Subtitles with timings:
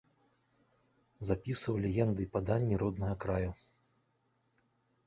[1.29, 3.51] Запісваў легенды і паданні роднага краю.